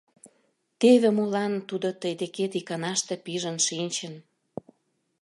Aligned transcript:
—Теве 0.79 1.09
молан 1.17 1.53
тудо 1.69 1.89
тый 2.01 2.13
декет 2.21 2.51
иканаште 2.59 3.15
пижын 3.23 3.57
шинчын! 3.67 4.13